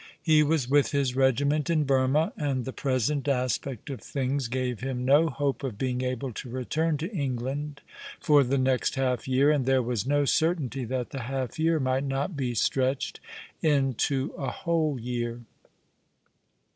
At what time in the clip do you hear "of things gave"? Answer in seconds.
3.91-4.79